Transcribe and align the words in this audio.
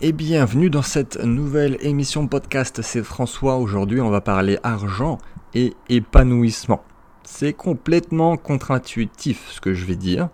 et 0.00 0.12
bienvenue 0.12 0.70
dans 0.70 0.82
cette 0.82 1.22
nouvelle 1.22 1.76
émission 1.80 2.26
podcast. 2.26 2.80
C'est 2.82 3.02
François. 3.02 3.56
Aujourd'hui, 3.56 4.00
on 4.00 4.10
va 4.10 4.20
parler 4.20 4.58
argent 4.62 5.18
et 5.54 5.74
épanouissement. 5.88 6.82
C'est 7.24 7.52
complètement 7.52 8.36
contre-intuitif 8.36 9.48
ce 9.50 9.60
que 9.60 9.74
je 9.74 9.84
vais 9.84 9.96
dire. 9.96 10.28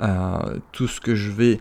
Euh, 0.00 0.58
tout 0.72 0.88
ce 0.88 1.00
que 1.00 1.14
je 1.14 1.30
vais 1.30 1.58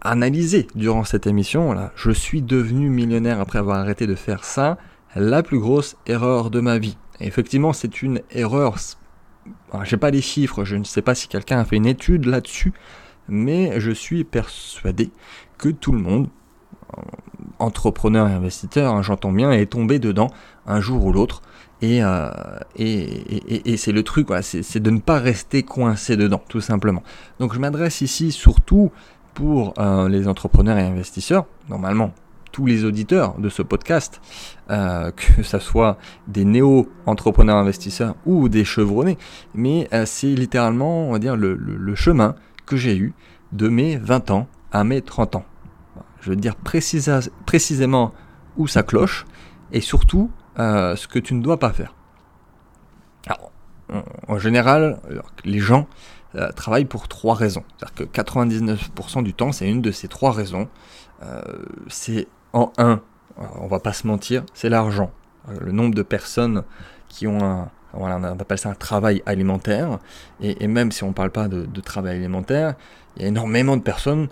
analyser 0.00 0.66
durant 0.74 1.04
cette 1.04 1.26
émission, 1.26 1.72
là, 1.72 1.92
je 1.94 2.10
suis 2.10 2.42
devenu 2.42 2.88
millionnaire 2.88 3.40
après 3.40 3.58
avoir 3.58 3.78
arrêté 3.78 4.06
de 4.06 4.14
faire 4.14 4.44
ça. 4.44 4.78
La 5.14 5.42
plus 5.42 5.58
grosse 5.58 5.96
erreur 6.06 6.50
de 6.50 6.60
ma 6.60 6.78
vie. 6.78 6.96
effectivement, 7.20 7.72
c'est 7.72 8.02
une 8.02 8.20
erreur. 8.30 8.76
Je 9.82 9.94
n'ai 9.94 9.98
pas 9.98 10.10
les 10.10 10.22
chiffres, 10.22 10.64
je 10.64 10.76
ne 10.76 10.84
sais 10.84 11.02
pas 11.02 11.14
si 11.14 11.28
quelqu'un 11.28 11.60
a 11.60 11.64
fait 11.64 11.76
une 11.76 11.86
étude 11.86 12.26
là-dessus, 12.26 12.72
mais 13.28 13.80
je 13.80 13.90
suis 13.90 14.24
persuadé 14.24 15.10
que 15.56 15.68
tout 15.68 15.92
le 15.92 15.98
monde 15.98 16.28
entrepreneur 17.58 18.28
et 18.28 18.32
investisseur, 18.32 18.94
hein, 18.94 19.02
j'entends 19.02 19.32
bien, 19.32 19.52
est 19.52 19.66
tombé 19.66 19.98
dedans 19.98 20.28
un 20.66 20.80
jour 20.80 21.04
ou 21.04 21.12
l'autre. 21.12 21.42
Et, 21.80 22.02
euh, 22.02 22.30
c'est 23.76 23.92
le 23.92 24.02
truc, 24.02 24.28
c'est 24.42 24.82
de 24.82 24.90
ne 24.90 24.98
pas 24.98 25.18
rester 25.18 25.62
coincé 25.62 26.16
dedans, 26.16 26.42
tout 26.48 26.60
simplement. 26.60 27.02
Donc 27.38 27.54
je 27.54 27.60
m'adresse 27.60 28.00
ici 28.00 28.32
surtout 28.32 28.90
pour 29.34 29.74
euh, 29.78 30.08
les 30.08 30.26
entrepreneurs 30.26 30.78
et 30.78 30.82
investisseurs, 30.82 31.46
normalement 31.68 32.12
tous 32.50 32.64
les 32.64 32.84
auditeurs 32.84 33.38
de 33.38 33.50
ce 33.50 33.62
podcast, 33.62 34.20
euh, 34.70 35.12
que 35.36 35.42
ce 35.42 35.58
soit 35.58 35.98
des 36.26 36.44
néo-entrepreneurs 36.44 37.58
investisseurs 37.58 38.16
ou 38.26 38.48
des 38.48 38.64
chevronnés, 38.64 39.18
mais 39.54 39.88
c'est 40.06 40.34
littéralement, 40.34 41.08
on 41.08 41.12
va 41.12 41.18
dire, 41.18 41.36
le, 41.36 41.54
le 41.54 41.94
chemin 41.94 42.34
que 42.66 42.76
j'ai 42.76 42.96
eu 42.96 43.12
de 43.52 43.68
mes 43.68 43.96
20 43.96 44.30
ans 44.30 44.48
à 44.72 44.82
mes 44.82 45.02
30 45.02 45.36
ans 45.36 45.44
je 46.20 46.30
veux 46.30 46.36
dire 46.36 46.54
précisément 46.56 48.12
où 48.56 48.66
ça 48.66 48.82
cloche 48.82 49.26
et 49.72 49.80
surtout 49.80 50.30
euh, 50.58 50.96
ce 50.96 51.06
que 51.06 51.18
tu 51.18 51.34
ne 51.34 51.42
dois 51.42 51.58
pas 51.58 51.72
faire. 51.72 51.94
en 54.26 54.38
général, 54.38 55.00
les 55.44 55.60
gens 55.60 55.86
euh, 56.34 56.50
travaillent 56.52 56.84
pour 56.84 57.08
trois 57.08 57.34
raisons. 57.34 57.64
C'est-à-dire 57.76 58.10
que 58.12 58.20
99% 58.20 59.22
du 59.22 59.32
temps, 59.32 59.52
c'est 59.52 59.68
une 59.68 59.80
de 59.80 59.90
ces 59.90 60.08
trois 60.08 60.32
raisons. 60.32 60.68
Euh, 61.22 61.40
c'est 61.88 62.26
en 62.52 62.72
un, 62.76 63.00
on 63.36 63.66
va 63.66 63.80
pas 63.80 63.92
se 63.92 64.06
mentir, 64.06 64.44
c'est 64.52 64.68
l'argent. 64.68 65.10
Le 65.60 65.72
nombre 65.72 65.94
de 65.94 66.02
personnes 66.02 66.64
qui 67.08 67.26
ont 67.26 67.42
un, 67.42 67.70
on 67.94 68.06
appelle 68.06 68.58
ça 68.58 68.68
un 68.68 68.74
travail 68.74 69.22
alimentaire. 69.24 69.98
Et, 70.40 70.66
même 70.66 70.92
si 70.92 71.04
on 71.04 71.08
ne 71.08 71.12
parle 71.12 71.30
pas 71.30 71.48
de, 71.48 71.64
de, 71.64 71.80
travail 71.80 72.16
alimentaire, 72.16 72.74
il 73.16 73.22
y 73.22 73.24
a 73.24 73.28
énormément 73.28 73.76
de 73.76 73.82
personnes 73.82 74.28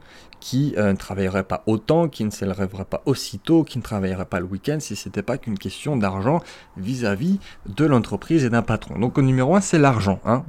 qui 0.47 0.75
euh, 0.77 0.93
ne 0.93 0.97
travailleraient 0.97 1.43
pas 1.43 1.65
autant, 1.67 2.09
qui 2.09 2.25
ne 2.25 2.31
s'élèveraient 2.31 2.69
pas 2.69 3.03
aussitôt, 3.05 3.65
qui 3.65 3.79
ne 3.79 3.83
travailleraient 3.83 4.27
pas 4.27 4.39
le 4.39 4.47
week-end 4.47 4.79
si 4.79 4.95
ce 4.95 5.09
n'était 5.09 5.25
pas 5.25 5.39
qu'une 5.39 5.59
question 5.59 5.97
d'argent 5.97 6.41
vis-à-vis 6.77 7.41
de 7.67 7.85
l'entreprise 7.85 8.45
et 8.45 8.49
d'un 8.49 8.63
patron. 8.63 8.97
Donc 8.97 9.19
au 9.19 9.23
numéro 9.23 9.57
un, 9.57 9.61
c'est 9.61 9.81
l'argent, 9.81 10.21
hein, 10.25 10.45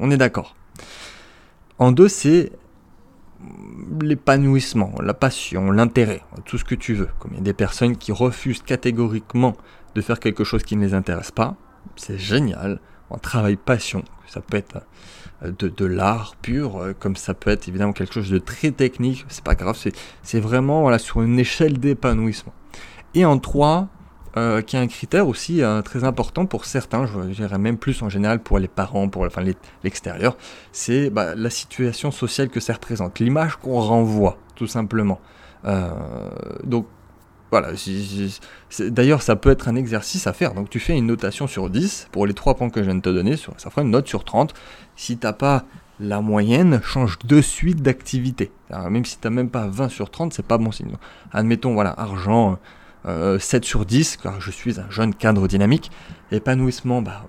on, 0.00 0.10
est 0.10 0.16
d'accord. 0.16 0.56
En 1.78 1.92
deux, 1.92 2.08
c'est 2.08 2.50
l'épanouissement, 4.00 4.92
la 5.00 5.14
passion, 5.14 5.70
l'intérêt, 5.70 6.22
tout 6.44 6.58
ce 6.58 6.64
que 6.64 6.74
tu 6.74 6.94
veux. 6.94 7.10
Comme 7.20 7.30
il 7.34 7.36
y 7.36 7.40
a 7.40 7.44
des 7.44 7.52
personnes 7.52 7.96
qui 7.96 8.10
refusent 8.10 8.62
catégoriquement 8.62 9.56
de 9.94 10.00
faire 10.00 10.18
quelque 10.18 10.42
chose 10.42 10.64
qui 10.64 10.74
ne 10.74 10.84
les 10.84 10.92
intéresse 10.92 11.30
pas, 11.30 11.54
c'est 11.94 12.18
génial, 12.18 12.80
un 13.12 13.18
travail 13.18 13.54
passion, 13.54 14.02
ça 14.26 14.40
peut 14.40 14.56
être 14.56 14.80
euh, 15.42 15.52
de, 15.58 15.84
l'art 15.84 16.34
pur, 16.40 16.78
euh, 16.78 16.94
comme 16.98 17.14
ça 17.14 17.34
peut 17.34 17.50
être 17.50 17.68
évidemment 17.68 17.92
quelque 17.92 18.14
chose 18.14 18.30
de 18.30 18.38
très 18.38 18.70
technique, 18.70 19.26
c'est 19.28 19.44
pas 19.44 19.54
grave, 19.54 19.78
c'est 20.22 20.40
vraiment 20.40 20.82
voilà, 20.82 20.98
sur 20.98 21.22
une 21.22 21.38
échelle 21.38 21.78
d'épanouissement. 21.78 22.54
Et 23.14 23.24
en 23.24 23.38
trois, 23.38 23.88
euh, 24.38 24.62
qui 24.62 24.76
est 24.76 24.78
un 24.78 24.86
critère 24.86 25.28
aussi 25.28 25.62
très 25.84 26.04
important 26.04 26.46
pour 26.46 26.64
certains, 26.64 27.06
je 27.06 27.20
dirais 27.34 27.58
même 27.58 27.78
plus 27.78 28.02
en 28.02 28.08
général 28.08 28.42
pour 28.42 28.58
les 28.58 28.68
parents, 28.68 29.08
pour 29.08 29.24
enfin, 29.24 29.42
l'extérieur, 29.84 30.36
c'est 30.72 31.10
bah, 31.10 31.34
la 31.34 31.50
situation 31.50 32.10
sociale 32.10 32.48
que 32.48 32.60
ça 32.60 32.74
représente, 32.74 33.18
l'image 33.18 33.56
qu'on 33.56 33.80
renvoie, 33.80 34.38
tout 34.54 34.66
simplement. 34.66 35.20
donc 36.64 36.86
voilà, 37.50 37.68
d'ailleurs 38.80 39.22
ça 39.22 39.36
peut 39.36 39.50
être 39.50 39.68
un 39.68 39.76
exercice 39.76 40.26
à 40.26 40.32
faire. 40.32 40.54
Donc 40.54 40.68
tu 40.70 40.80
fais 40.80 40.96
une 40.96 41.06
notation 41.06 41.46
sur 41.46 41.70
10 41.70 42.08
pour 42.12 42.26
les 42.26 42.34
trois 42.34 42.54
points 42.54 42.70
que 42.70 42.80
je 42.80 42.86
viens 42.86 42.96
de 42.96 43.00
te 43.00 43.08
donner, 43.08 43.36
ça 43.36 43.70
fera 43.70 43.82
une 43.82 43.90
note 43.90 44.08
sur 44.08 44.24
30. 44.24 44.52
Si 44.96 45.16
t'as 45.16 45.32
pas 45.32 45.64
la 45.98 46.20
moyenne, 46.20 46.80
change 46.82 47.18
de 47.24 47.40
suite 47.40 47.82
d'activité. 47.82 48.50
Même 48.70 49.04
si 49.04 49.18
t'as 49.18 49.30
même 49.30 49.48
pas 49.48 49.66
20 49.66 49.88
sur 49.88 50.10
30, 50.10 50.34
c'est 50.34 50.44
pas 50.44 50.58
bon 50.58 50.72
signe. 50.72 50.92
Admettons, 51.32 51.72
voilà, 51.74 51.94
argent, 51.96 52.58
7 53.06 53.08
euh, 53.08 53.38
sur 53.66 53.86
10, 53.86 54.16
car 54.16 54.40
je 54.40 54.50
suis 54.50 54.80
un 54.80 54.90
jeune 54.90 55.14
cadre 55.14 55.46
dynamique. 55.46 55.92
Épanouissement, 56.32 57.02
bah, 57.02 57.24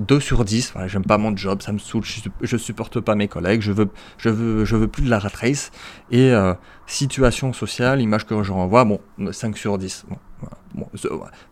2 0.00 0.20
sur 0.20 0.42
10, 0.42 0.72
voilà, 0.72 0.88
j'aime 0.88 1.04
pas 1.04 1.18
mon 1.18 1.36
job, 1.36 1.60
ça 1.60 1.70
me 1.70 1.78
saoule, 1.78 2.02
je, 2.40 2.56
supporte 2.56 2.98
pas 2.98 3.14
mes 3.14 3.28
collègues, 3.28 3.60
je 3.60 3.72
veux, 3.72 3.90
je 4.16 4.30
veux, 4.30 4.64
je 4.64 4.74
veux 4.74 4.88
plus 4.88 5.02
de 5.02 5.10
la 5.10 5.18
rat 5.18 5.28
race. 5.28 5.70
Et 6.10 6.32
euh, 6.32 6.54
situation 6.86 7.52
sociale, 7.52 8.00
image 8.00 8.24
que 8.24 8.42
je 8.42 8.52
renvoie, 8.52 8.86
bon, 8.86 9.00
5 9.30 9.58
sur 9.58 9.76
10. 9.76 10.06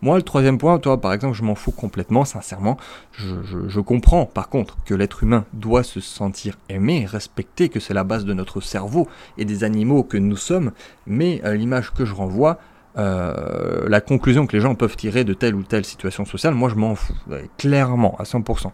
moi, 0.01 0.17
le 0.17 0.23
troisième 0.23 0.57
point, 0.57 0.79
toi, 0.79 0.99
par 0.99 1.13
exemple, 1.13 1.37
je 1.37 1.43
m'en 1.43 1.55
fous 1.55 1.71
complètement, 1.71 2.25
sincèrement. 2.25 2.79
Je, 3.13 3.35
je, 3.69 3.81
comprends, 3.81 4.25
par 4.25 4.49
contre, 4.49 4.79
que 4.87 4.95
l'être 4.95 5.23
humain 5.23 5.45
doit 5.53 5.83
se 5.83 6.01
sentir 6.01 6.57
aimé, 6.71 7.05
respecté, 7.05 7.69
que 7.69 7.79
c'est 7.79 7.93
la 7.93 8.05
base 8.05 8.25
de 8.25 8.33
notre 8.33 8.63
cerveau 8.63 9.07
et 9.37 9.45
des 9.45 9.65
animaux 9.65 10.03
que 10.03 10.17
nous 10.17 10.39
sommes, 10.39 10.73
mais 11.07 11.43
euh, 11.45 11.55
l'image 11.57 11.93
que 11.93 12.07
je 12.07 12.15
renvoie, 12.15 12.59
euh, 12.99 13.87
la 13.89 14.01
conclusion 14.01 14.47
que 14.47 14.57
les 14.57 14.63
gens 14.63 14.75
peuvent 14.75 14.97
tirer 14.97 15.25
de 15.25 15.35
telle 15.35 15.55
ou 15.55 15.63
telle 15.63 15.85
situation 15.85 16.25
sociale, 16.25 16.55
moi 16.55 16.71
je 16.71 16.77
m'en 16.77 16.95
fous, 16.95 17.15
clairement, 17.59 18.17
à 18.19 18.23
100%. 18.23 18.71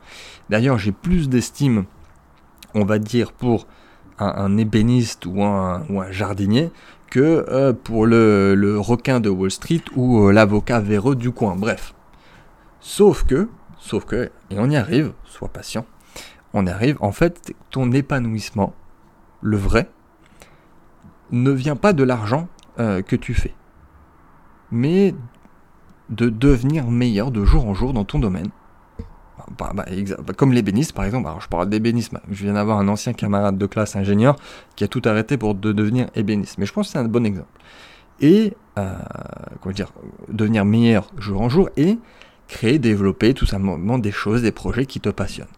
D'ailleurs, 0.48 0.78
j'ai 0.78 0.92
plus 0.92 1.28
d'estime, 1.28 1.84
on 2.74 2.84
va 2.84 2.98
dire, 2.98 3.32
pour 3.32 3.66
un, 4.18 4.56
ébéniste 4.56 5.26
ou 5.26 5.42
un, 5.42 5.82
jardinier 6.10 6.70
que 7.10 7.44
euh, 7.48 7.72
pour 7.72 8.06
le, 8.06 8.76
requin 8.78 9.18
de 9.18 9.28
Wall 9.28 9.50
Street 9.50 9.82
ou 9.96 10.28
euh, 10.28 10.32
l'avocat 10.32 10.78
véreux 10.78 11.16
du 11.16 11.32
coin, 11.32 11.56
bref. 11.56 11.92
Sauf 12.80 13.24
que, 13.24 13.48
sauf 13.78 14.04
que, 14.04 14.30
et 14.50 14.58
on 14.58 14.70
y 14.70 14.76
arrive, 14.76 15.12
sois 15.24 15.48
patient, 15.48 15.84
on 16.54 16.66
y 16.66 16.70
arrive, 16.70 16.96
en 17.00 17.12
fait, 17.12 17.52
ton 17.70 17.90
épanouissement, 17.90 18.72
le 19.40 19.56
vrai, 19.56 19.90
ne 21.32 21.50
vient 21.50 21.76
pas 21.76 21.92
de 21.92 22.04
l'argent 22.04 22.48
que 22.76 23.16
tu 23.16 23.32
fais 23.32 23.54
mais 24.72 25.14
de 26.10 26.28
devenir 26.28 26.90
meilleur 26.90 27.30
de 27.30 27.44
jour 27.44 27.66
en 27.66 27.74
jour 27.74 27.92
dans 27.92 28.04
ton 28.04 28.18
domaine. 28.18 28.48
Bah, 29.58 29.72
bah, 29.74 29.84
bah, 29.84 30.34
comme 30.34 30.52
l'ébéniste 30.52 30.92
par 30.92 31.04
exemple, 31.04 31.28
je 31.40 31.48
parle 31.48 31.68
d'ébénisme, 31.68 32.20
je 32.30 32.44
viens 32.44 32.54
d'avoir 32.54 32.78
un 32.78 32.88
ancien 32.88 33.12
camarade 33.12 33.58
de 33.58 33.66
classe 33.66 33.96
ingénieur 33.96 34.36
qui 34.76 34.84
a 34.84 34.88
tout 34.88 35.02
arrêté 35.04 35.36
pour 35.36 35.54
de 35.54 35.72
devenir 35.72 36.08
ébéniste, 36.14 36.58
mais 36.58 36.66
je 36.66 36.72
pense 36.72 36.86
que 36.88 36.92
c'est 36.92 36.98
un 36.98 37.04
bon 37.04 37.24
exemple. 37.26 37.48
Et, 38.20 38.54
euh, 38.78 38.94
comment 39.60 39.74
dire, 39.74 39.92
devenir 40.28 40.64
meilleur 40.64 41.10
jour 41.18 41.40
en 41.40 41.48
jour 41.48 41.68
et 41.76 41.98
créer, 42.48 42.78
développer 42.78 43.34
tout 43.34 43.46
simplement 43.46 43.98
des 43.98 44.12
choses, 44.12 44.42
des 44.42 44.52
projets 44.52 44.86
qui 44.86 45.00
te 45.00 45.08
passionnent. 45.08 45.48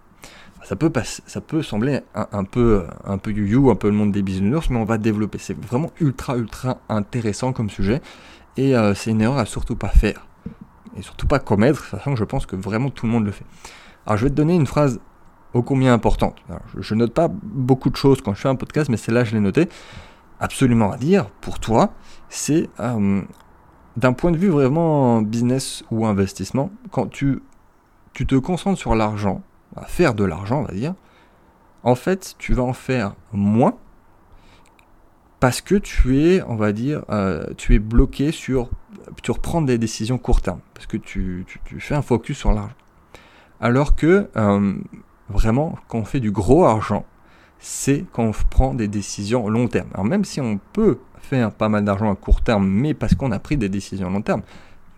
Ça 0.63 0.77
peut, 0.77 0.91
ça 1.27 1.41
peut 1.43 1.63
sembler 1.63 2.01
un, 2.15 2.45
peu 2.45 2.85
un 3.05 3.19
peu 3.19 3.33
you, 3.33 3.71
un 3.71 3.75
peu 3.75 3.89
le 3.89 3.95
monde 3.95 4.13
des 4.13 4.23
bisounours, 4.23 4.71
mais 4.71 4.79
on 4.79 4.85
va 4.85 4.97
développer. 4.97 5.37
C'est 5.37 5.59
vraiment 5.61 5.91
ultra 6.01 6.39
ultra 6.39 6.79
intéressant 6.89 7.53
comme 7.53 7.69
sujet 7.69 8.01
et 8.57 8.77
euh, 8.77 8.95
c'est 8.95 9.11
une 9.11 9.21
erreur 9.21 9.39
à 9.39 9.47
surtout 9.47 9.77
pas 9.77 9.89
faire. 9.89 10.27
Et 10.97 11.03
surtout 11.03 11.27
pas 11.27 11.39
commettre, 11.39 11.85
sachant 11.87 12.13
que 12.13 12.19
je 12.19 12.25
pense 12.25 12.47
que 12.47 12.57
vraiment 12.57 12.91
tout 12.91 13.07
le 13.07 13.13
monde 13.13 13.25
le 13.25 13.33
fait. 13.33 13.45
Alors 14.07 14.17
je 14.17 14.25
vais 14.25 14.31
te 14.31 14.35
donner 14.35 14.55
une 14.55 14.67
phrase 14.67 15.01
ô 15.55 15.63
combien 15.63 15.93
importante. 15.93 16.37
je, 16.79 16.95
note 16.95 17.15
pas 17.15 17.29
beaucoup 17.29 17.91
de 17.91 17.97
choses 17.97 18.21
quand 18.21 18.35
je 18.35 18.41
fais 18.41 18.49
un 18.49 18.57
podcast, 18.57 18.91
mais 18.91 18.97
celle-là 18.97 19.25
je 19.25 19.35
l'ai 19.35 19.41
noté. 19.41 19.69
Absolument 20.41 20.93
à 20.93 20.97
dire 20.97 21.31
pour 21.41 21.59
toi, 21.59 21.93
c'est 22.29 22.69
euh, 22.81 23.23
d'un 23.97 24.13
point 24.13 24.31
de 24.31 24.37
vue 24.37 24.49
vraiment 24.49 25.23
business 25.23 25.85
ou 25.91 26.07
investissement, 26.07 26.71
quand 26.91 27.09
tu, 27.09 27.43
tu 28.13 28.27
te 28.27 28.35
concentres 28.35 28.79
sur 28.79 28.95
l'argent, 28.95 29.43
à 29.77 29.85
faire 29.85 30.15
de 30.15 30.25
l'argent, 30.25 30.61
on 30.61 30.65
va 30.65 30.75
dire, 30.75 30.95
en 31.83 31.95
fait, 31.95 32.35
tu 32.39 32.55
vas 32.55 32.63
en 32.63 32.73
faire 32.73 33.15
moins 33.33 33.75
parce 35.45 35.61
que 35.61 35.75
tu 35.75 36.23
es, 36.23 36.43
on 36.45 36.57
va 36.57 36.73
dire, 36.73 37.05
euh, 37.11 37.45
tu 37.59 37.75
es 37.75 37.79
bloqué 37.79 38.33
sur, 38.33 38.71
tu 39.23 39.31
reprends 39.31 39.61
des 39.61 39.77
décisions 39.77 40.17
court 40.17 40.41
terme, 40.41 40.61
parce 40.73 40.87
que 40.87 40.97
tu, 40.97 41.45
fais 41.81 41.95
un 41.95 42.01
focus 42.01 42.39
sur 42.39 42.53
l'argent. 42.53 42.73
Alors 43.61 43.95
que 43.95 44.31
euh, 44.37 44.75
vraiment, 45.29 45.79
quand 45.87 45.99
on 45.99 46.05
fait 46.07 46.21
du 46.21 46.31
gros 46.31 46.65
argent, 46.65 47.05
c'est 47.59 48.07
quand 48.15 48.25
on 48.25 48.33
prend 48.49 48.73
des 48.73 48.89
décisions 48.89 49.47
long 49.51 49.69
terme. 49.69 49.89
Alors 49.93 50.07
même 50.07 50.25
si 50.25 50.41
on 50.41 50.59
peut 50.73 50.97
faire 51.19 51.53
pas 51.53 51.69
mal 51.69 51.85
d'argent 51.85 52.11
à 52.11 52.17
court 52.17 52.41
terme, 52.41 52.67
mais 52.67 52.95
parce 52.95 53.15
qu'on 53.15 53.31
a 53.31 53.39
pris 53.39 53.59
des 53.59 53.69
décisions 53.69 54.09
long 54.09 54.23
terme, 54.23 54.41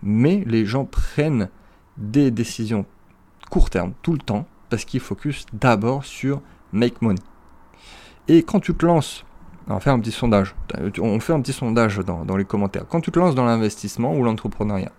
mais 0.01 0.45
les 0.47 0.65
gens 0.65 0.85
prennent 0.85 1.49
des 1.97 2.31
décisions 2.31 2.85
court 3.49 3.69
terme 3.69 3.91
tout 4.01 4.13
le 4.13 4.19
temps 4.19 4.47
parce 4.69 4.85
qu'ils 4.85 5.01
focus 5.01 5.45
d'abord 5.51 6.05
sur 6.05 6.41
make 6.71 7.01
money. 7.01 7.19
Et 8.29 8.43
quand 8.43 8.61
tu 8.61 8.73
te 8.73 8.85
lances 8.85 9.25
On 9.69 9.79
faire 9.79 9.93
un 9.93 9.99
petit 9.99 10.11
sondage. 10.11 10.55
On 10.99 11.19
fait 11.19 11.33
un 11.33 11.41
petit 11.41 11.53
sondage 11.53 11.99
dans, 11.99 12.37
les 12.37 12.45
commentaires. 12.45 12.85
Quand 12.87 13.01
tu 13.01 13.11
te 13.11 13.19
lances 13.19 13.35
dans 13.35 13.45
l'investissement 13.45 14.15
ou 14.15 14.23
l'entrepreneuriat, 14.23 14.91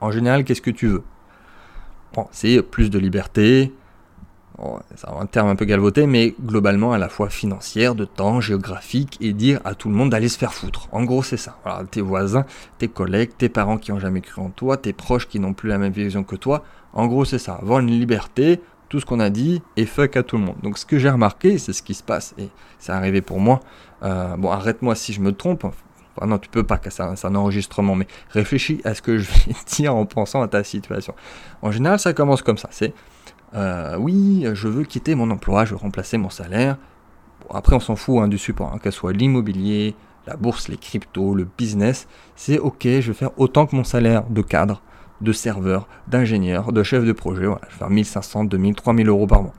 en 0.00 0.10
général, 0.10 0.44
qu'est-ce 0.44 0.62
que 0.62 0.70
tu 0.70 0.86
veux? 0.86 1.02
Bon, 2.14 2.26
c'est 2.30 2.62
plus 2.62 2.88
de 2.88 2.98
liberté, 2.98 3.72
c'est 4.94 5.08
un 5.08 5.26
terme 5.26 5.48
un 5.48 5.56
peu 5.56 5.64
galvoté, 5.64 6.06
mais 6.06 6.34
globalement 6.42 6.92
à 6.92 6.98
la 6.98 7.08
fois 7.08 7.28
financière, 7.28 7.94
de 7.94 8.04
temps, 8.04 8.40
géographique, 8.40 9.16
et 9.20 9.32
dire 9.32 9.60
à 9.64 9.74
tout 9.74 9.88
le 9.88 9.94
monde 9.94 10.10
d'aller 10.10 10.28
se 10.28 10.38
faire 10.38 10.52
foutre. 10.52 10.88
En 10.90 11.04
gros, 11.04 11.22
c'est 11.22 11.36
ça. 11.36 11.58
Tes 11.90 12.00
voisins, 12.00 12.44
tes 12.78 12.88
collègues, 12.88 13.30
tes 13.36 13.48
parents 13.48 13.78
qui 13.78 13.92
n'ont 13.92 14.00
jamais 14.00 14.20
cru 14.20 14.42
en 14.42 14.50
toi, 14.50 14.76
tes 14.76 14.92
proches 14.92 15.28
qui 15.28 15.38
n'ont 15.38 15.52
plus 15.52 15.68
la 15.68 15.78
même 15.78 15.92
vision 15.92 16.24
que 16.24 16.36
toi. 16.36 16.64
En 16.92 17.06
gros, 17.06 17.24
c'est 17.24 17.38
ça. 17.38 17.54
Avoir 17.54 17.80
une 17.80 17.90
liberté, 17.90 18.60
tout 18.88 19.00
ce 19.00 19.06
qu'on 19.06 19.20
a 19.20 19.30
dit, 19.30 19.62
et 19.76 19.86
fuck 19.86 20.16
à 20.16 20.22
tout 20.22 20.38
le 20.38 20.44
monde. 20.44 20.56
Donc, 20.62 20.78
ce 20.78 20.86
que 20.86 20.98
j'ai 20.98 21.10
remarqué, 21.10 21.58
c'est 21.58 21.72
ce 21.72 21.82
qui 21.82 21.94
se 21.94 22.02
passe, 22.02 22.34
et 22.38 22.48
c'est 22.78 22.92
arrivé 22.92 23.20
pour 23.20 23.40
moi. 23.40 23.60
Euh, 24.02 24.36
bon, 24.36 24.50
arrête-moi 24.50 24.94
si 24.94 25.12
je 25.12 25.20
me 25.20 25.32
trompe. 25.32 25.66
Non, 26.26 26.38
tu 26.38 26.48
peux 26.48 26.64
pas, 26.64 26.80
c'est 26.88 27.26
un, 27.26 27.34
enregistrement, 27.36 27.94
mais 27.94 28.08
réfléchis 28.30 28.80
à 28.84 28.94
ce 28.94 29.02
que 29.02 29.18
je 29.18 29.30
vais 29.30 29.54
dire 29.68 29.94
en 29.94 30.04
pensant 30.04 30.42
à 30.42 30.48
ta 30.48 30.64
situation. 30.64 31.14
En 31.62 31.70
général, 31.70 31.98
ça 31.98 32.12
commence 32.12 32.42
comme 32.42 32.58
ça. 32.58 32.68
C'est 32.72 32.92
euh, 33.54 33.96
oui, 33.96 34.46
je 34.52 34.68
veux 34.68 34.84
quitter 34.84 35.14
mon 35.14 35.30
emploi, 35.30 35.64
je 35.64 35.70
veux 35.70 35.76
remplacer 35.76 36.18
mon 36.18 36.30
salaire. 36.30 36.76
après, 37.50 37.76
on 37.76 37.80
s'en 37.80 37.96
fout 37.96 38.18
hein, 38.18 38.28
du 38.28 38.38
support, 38.38 38.72
hein, 38.74 38.78
que 38.78 38.90
ce 38.90 38.98
soit 38.98 39.12
l'immobilier, 39.12 39.94
la 40.26 40.36
bourse, 40.36 40.68
les 40.68 40.76
cryptos, 40.76 41.34
le 41.34 41.48
business. 41.56 42.08
C'est 42.36 42.58
ok, 42.58 42.82
je 42.82 43.08
vais 43.08 43.14
faire 43.14 43.30
autant 43.38 43.66
que 43.66 43.76
mon 43.76 43.84
salaire 43.84 44.24
de 44.28 44.42
cadre, 44.42 44.82
de 45.20 45.32
serveur, 45.32 45.88
d'ingénieur, 46.06 46.72
de 46.72 46.82
chef 46.82 47.04
de 47.04 47.12
projet. 47.12 47.46
Voilà, 47.46 47.60
je 47.68 47.72
vais 47.74 47.78
faire 47.78 47.90
1500, 47.90 48.44
2000, 48.44 48.74
3000 48.74 49.08
euros 49.08 49.26
par 49.26 49.42
mois. 49.42 49.54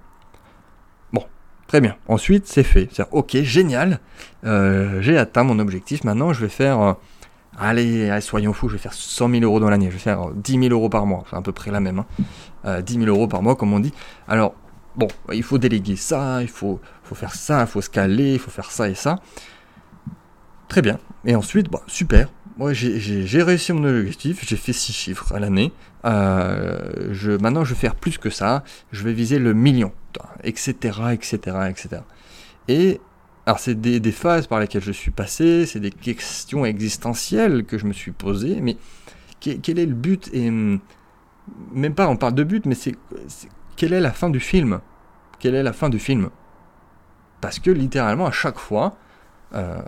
Bon, 1.14 1.24
très 1.68 1.82
bien. 1.82 1.96
Ensuite, 2.08 2.48
c'est 2.48 2.64
fait. 2.64 2.90
C'est 2.92 3.06
ok, 3.12 3.38
génial. 3.42 4.00
Euh, 4.46 5.02
j'ai 5.02 5.18
atteint 5.18 5.44
mon 5.44 5.60
objectif. 5.60 6.04
Maintenant, 6.04 6.34
je 6.34 6.42
vais 6.42 6.50
faire. 6.50 6.82
Euh, 6.82 6.94
allez, 7.60 8.20
soyons 8.22 8.54
fous, 8.54 8.70
je 8.70 8.74
vais 8.74 8.80
faire 8.80 8.94
100 8.94 9.30
000 9.30 9.44
euros 9.44 9.60
dans 9.60 9.70
l'année, 9.70 9.88
je 9.88 9.94
vais 9.94 10.00
faire 10.00 10.32
10 10.34 10.60
000 10.60 10.66
euros 10.74 10.90
par 10.90 11.06
mois, 11.06 11.24
c'est 11.30 11.36
à 11.36 11.42
peu 11.42 11.52
près 11.52 11.72
la 11.72 11.80
même. 11.80 12.00
Hein. 12.00 12.82
10 12.82 12.98
euh, 12.98 13.00
000 13.06 13.16
euros 13.16 13.28
par 13.28 13.42
mois, 13.42 13.56
comme 13.56 13.74
on 13.74 13.80
dit. 13.80 13.94
Alors, 14.28 14.54
bon, 14.96 15.08
il 15.34 15.44
faut 15.44 15.58
déléguer 15.58 15.96
ça, 15.96 16.42
il 16.42 16.48
faut, 16.48 16.80
faut 17.04 17.16
faire 17.16 17.36
ça, 17.36 17.62
il 17.62 17.68
faut 17.68 17.82
se 17.82 17.90
caler, 17.90 18.34
il 18.34 18.40
faut 18.40 18.52
faire 18.52 18.72
ça 18.72 18.90
et 18.90 18.96
ça. 18.96 19.20
Très 20.70 20.82
bien. 20.82 21.00
Et 21.26 21.36
ensuite, 21.36 21.70
bah, 21.70 21.82
super. 21.88 22.30
Moi, 22.58 22.74
j'ai 22.74 23.44
réussi 23.44 23.74
mon 23.74 23.86
objectif, 23.86 24.46
j'ai 24.46 24.58
fait 24.58 24.74
6 24.74 24.94
chiffres 24.94 25.34
à 25.34 25.40
l'année. 25.40 25.72
Euh, 26.06 27.10
je, 27.12 27.32
maintenant, 27.32 27.64
je 27.64 27.74
vais 27.74 27.80
faire 27.80 27.96
plus 27.96 28.18
que 28.18 28.30
ça. 28.30 28.64
Je 28.92 29.04
vais 29.04 29.14
viser 29.14 29.40
le 29.40 29.54
million, 29.54 29.94
etc., 30.44 30.74
etc., 31.12 31.38
etc. 31.70 32.02
Et 32.68 33.00
alors, 33.46 33.60
c'est 33.60 33.80
des, 33.80 34.12
phases 34.12 34.46
par 34.46 34.60
lesquelles 34.60 34.84
je 34.84 34.92
suis 34.92 35.10
passé, 35.10 35.66
c'est 35.66 35.80
des 35.80 35.90
questions 35.90 36.66
existentielles 36.66 37.64
que 37.66 37.78
je 37.78 37.86
me 37.86 37.94
suis 37.94 38.12
posées, 38.12 38.60
mais 38.62 38.78
quel 39.40 39.80
est 39.80 39.86
le 39.86 39.96
but? 39.96 40.30
Et 40.34 40.50
hum, 40.50 40.80
même 41.72 41.96
pas 41.96 42.08
on 42.10 42.18
parle 42.18 42.36
de 42.36 42.44
but, 42.44 42.66
mais 42.66 42.76
c'est 42.76 42.96
quelle 43.76 43.94
est 43.94 44.02
la 44.02 44.12
fin 44.12 44.30
du 44.30 44.40
film? 44.40 44.82
Quelle 45.40 45.56
est 45.56 45.64
la 45.64 45.74
fin 45.74 45.90
du 45.90 45.98
film? 45.98 46.30
Parce 47.42 47.58
que 47.58 47.72
littéralement 47.72 48.28
à 48.28 48.32
chaque 48.32 48.60
fois, 48.60 48.98
euh, 49.56 49.82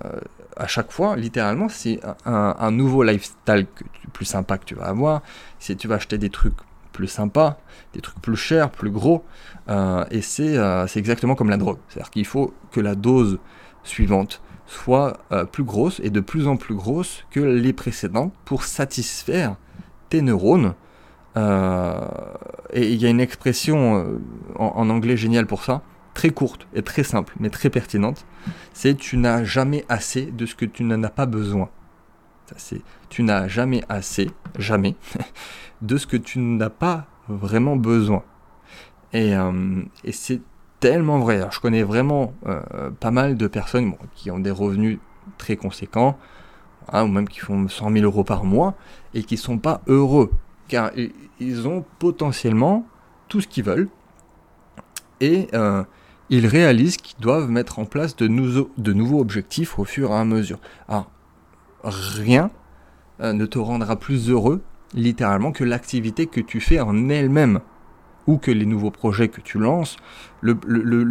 à 0.57 0.67
chaque 0.67 0.91
fois, 0.91 1.15
littéralement, 1.15 1.69
c'est 1.69 1.99
un, 2.25 2.71
nouveau 2.71 3.03
lifestyle 3.03 3.67
plus 4.13 4.25
sympa 4.25 4.57
que 4.57 4.65
tu 4.65 4.75
vas 4.75 4.85
avoir. 4.85 5.21
Si 5.59 5.75
tu 5.75 5.87
vas 5.87 5.95
acheter 5.95 6.17
des 6.17 6.29
trucs 6.29 6.57
plus 6.91 7.07
sympas, 7.07 7.59
des 7.93 8.01
trucs 8.01 8.21
plus 8.21 8.35
chers, 8.35 8.69
plus 8.69 8.91
gros, 8.91 9.23
euh, 9.69 10.03
et 10.11 10.21
euh, 10.39 10.87
c'est 10.87 10.99
exactement 10.99 11.35
comme 11.35 11.49
la 11.49 11.57
drogue. 11.57 11.77
C'est-à-dire 11.87 12.11
qu'il 12.11 12.25
faut 12.25 12.53
que 12.71 12.81
la 12.81 12.95
dose 12.95 13.39
suivante 13.83 14.41
soit 14.67 15.19
plus 15.51 15.63
grosse 15.63 15.99
et 16.01 16.09
de 16.09 16.21
plus 16.21 16.47
en 16.47 16.55
plus 16.55 16.75
grosse 16.75 17.25
que 17.31 17.41
les 17.41 17.73
précédentes 17.73 18.33
pour 18.45 18.63
satisfaire 18.63 19.57
tes 20.09 20.21
neurones 20.21 20.75
euh, 21.37 22.07
et 22.73 22.91
il 22.91 23.01
y 23.01 23.05
a 23.05 23.09
une 23.09 23.21
expression 23.21 23.97
euh, 23.97 24.19
en, 24.55 24.89
anglais 24.89 25.15
géniale 25.15 25.47
pour 25.47 25.63
ça, 25.63 25.81
très 26.13 26.29
courte 26.29 26.67
et 26.73 26.81
très 26.81 27.03
simple, 27.03 27.33
mais 27.39 27.49
très 27.49 27.69
pertinente. 27.69 28.25
C'est 28.73 28.95
tu 28.95 29.17
n'as 29.17 29.43
jamais 29.43 29.85
assez 29.89 30.25
de 30.25 30.45
ce 30.45 30.55
que 30.55 30.65
tu 30.65 30.83
n'en 30.83 31.01
as 31.03 31.09
pas 31.09 31.25
besoin. 31.25 31.69
C'est 32.57 32.81
tu 33.09 33.23
n'as 33.23 33.47
jamais 33.47 33.81
assez, 33.87 34.29
jamais, 34.57 34.95
de 35.81 35.97
ce 35.97 36.05
que 36.05 36.17
tu 36.17 36.39
n'as 36.39 36.69
pas 36.69 37.05
vraiment 37.29 37.77
besoin. 37.77 38.23
Et, 39.13 39.35
euh, 39.35 39.83
et 40.03 40.11
c'est 40.11 40.41
tellement 40.79 41.19
vrai. 41.19 41.47
je 41.51 41.59
connais 41.59 41.83
vraiment 41.83 42.33
pas 42.99 43.11
mal 43.11 43.37
de 43.37 43.47
personnes 43.47 43.93
qui 44.15 44.31
ont 44.31 44.39
des 44.39 44.51
revenus 44.51 44.99
très 45.37 45.55
conséquents, 45.55 46.17
hein, 46.91 47.03
ou 47.03 47.07
même 47.07 47.29
qui 47.29 47.39
font 47.39 47.67
100 47.67 47.91
000 47.91 48.03
euros 48.03 48.23
par 48.23 48.43
mois, 48.43 48.73
et 49.13 49.23
qui 49.23 49.37
sont 49.37 49.59
pas 49.59 49.81
heureux 49.87 50.31
car 50.71 50.91
ils 51.41 51.67
ont 51.67 51.83
potentiellement 51.99 52.85
tout 53.27 53.41
ce 53.41 53.47
qu'ils 53.47 53.65
veulent 53.65 53.89
et 55.19 55.49
euh, 55.53 55.83
ils 56.31 56.47
réalisent 56.47 56.97
qu'ils 56.97 57.19
doivent 57.19 57.49
mettre 57.49 57.77
en 57.77 57.85
place 57.85 58.15
de, 58.15 58.27
nouveaux 58.27 59.19
objectifs 59.19 59.77
au 59.77 59.83
fur 59.83 60.11
et 60.11 60.15
à 60.15 60.25
mesure. 60.25 60.59
Rien 61.83 62.49
euh, 63.19 63.33
ne 63.33 63.45
te 63.45 63.59
rendra 63.59 63.97
plus 63.97 64.29
heureux, 64.29 64.61
littéralement, 64.93 65.51
que 65.51 65.65
l'activité 65.65 66.27
que 66.27 66.39
tu 66.39 66.61
fais 66.61 66.79
en 66.79 67.09
elle-même, 67.09 67.59
ou 68.27 68.37
que 68.37 68.49
les 68.49 68.65
nouveaux 68.65 68.91
projets 68.91 69.27
que 69.27 69.41
tu 69.41 69.59
lances, 69.59 69.97
le, 70.41 70.55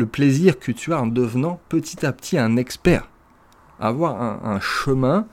plaisir 0.06 0.58
que 0.58 0.72
tu 0.72 0.94
as 0.94 1.02
en 1.02 1.06
devenant 1.06 1.60
petit 1.68 2.06
à 2.06 2.12
petit 2.12 2.38
un 2.38 2.56
expert. 2.56 3.06
Avoir 3.78 4.20
un 4.20 4.60
chemin 4.60 5.26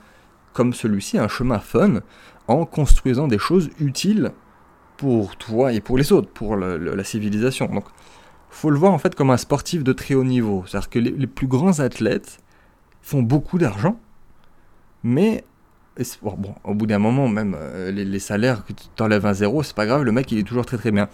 comme 0.52 0.74
celui-ci, 0.74 1.18
un 1.18 1.28
chemin 1.28 1.60
fun, 1.60 2.00
en 2.46 2.66
construisant 2.66 3.28
des 3.28 3.38
choses 3.38 3.70
utiles 3.78 4.32
pour 4.96 5.36
toi 5.36 5.72
et 5.72 5.80
pour 5.80 5.96
les 5.96 6.12
autres, 6.12 6.28
pour 6.30 6.56
la 6.56 7.04
civilisation. 7.04 7.66
Donc, 7.66 7.84
faut 8.50 8.70
le 8.70 8.78
voir 8.78 8.92
en 8.92 8.98
fait 8.98 9.14
comme 9.14 9.30
un 9.30 9.36
sportif 9.36 9.84
de 9.84 9.92
très 9.92 10.14
haut 10.14 10.24
niveau. 10.24 10.64
C'est-à-dire 10.66 10.90
que 10.90 10.98
les, 10.98 11.26
plus 11.26 11.46
grands 11.46 11.80
athlètes 11.80 12.40
font 13.02 13.22
beaucoup 13.22 13.58
d'argent, 13.58 13.98
mais 15.02 15.44
bon, 16.22 16.54
au 16.64 16.74
bout 16.74 16.86
d'un 16.86 16.98
moment, 16.98 17.28
même 17.28 17.56
euh, 17.58 17.90
les, 17.90 18.18
salaires 18.18 18.64
que 18.64 18.72
tu 18.72 18.86
t'enlèves 18.96 19.26
à 19.26 19.34
zéro, 19.34 19.62
c'est 19.62 19.76
pas 19.76 19.86
grave, 19.86 20.02
le 20.02 20.12
mec 20.12 20.30
il 20.32 20.38
est 20.38 20.42
toujours 20.42 20.66
très 20.66 20.78
très 20.78 20.90
bien. 20.90 21.08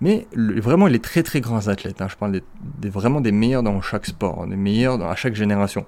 Mais 0.00 0.28
vraiment, 0.32 0.86
les 0.86 1.00
très 1.00 1.24
très 1.24 1.40
grands 1.40 1.66
athlètes, 1.66 2.00
hein, 2.00 2.06
je 2.08 2.16
parle 2.16 2.40
des, 2.80 2.88
vraiment 2.88 3.20
des 3.20 3.32
meilleurs 3.32 3.64
dans 3.64 3.80
chaque 3.80 4.06
sport, 4.06 4.46
des 4.46 4.56
meilleurs 4.56 4.96
dans, 4.96 5.08
à 5.08 5.16
chaque 5.16 5.34
génération, 5.34 5.84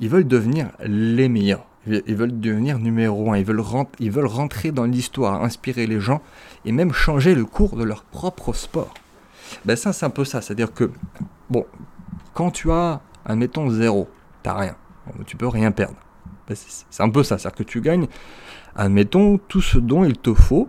ils 0.00 0.08
veulent 0.10 0.26
devenir 0.26 0.70
les 0.84 1.28
meilleurs. 1.28 1.64
Ils 1.86 2.14
veulent 2.14 2.38
devenir 2.38 2.78
numéro 2.78 3.32
un, 3.32 3.38
ils 3.38 3.44
veulent, 3.46 3.62
ils 3.98 4.10
veulent 4.10 4.26
rentrer 4.26 4.72
dans 4.72 4.84
l'histoire, 4.84 5.42
inspirer 5.42 5.86
les 5.86 6.00
gens 6.00 6.20
et 6.66 6.72
même 6.72 6.92
changer 6.92 7.34
le 7.34 7.46
cours 7.46 7.76
de 7.76 7.84
leur 7.84 8.02
propre 8.02 8.52
sport. 8.52 8.92
Ben 9.64 9.76
ça, 9.76 9.92
c'est 9.92 10.06
un 10.06 10.10
peu 10.10 10.24
ça. 10.24 10.40
C'est-à-dire 10.40 10.72
que, 10.72 10.90
bon, 11.50 11.66
quand 12.34 12.50
tu 12.50 12.70
as, 12.70 13.00
admettons, 13.24 13.70
zéro, 13.70 14.08
t'as 14.42 14.54
rien. 14.54 14.76
Tu 15.26 15.36
peux 15.36 15.48
rien 15.48 15.70
perdre. 15.70 15.96
Ben, 16.46 16.56
c'est 16.56 17.02
un 17.02 17.10
peu 17.10 17.22
ça. 17.22 17.38
C'est-à-dire 17.38 17.58
que 17.58 17.62
tu 17.62 17.80
gagnes, 17.80 18.06
admettons, 18.76 19.38
tout 19.38 19.62
ce 19.62 19.78
dont 19.78 20.04
il 20.04 20.16
te 20.16 20.34
faut 20.34 20.68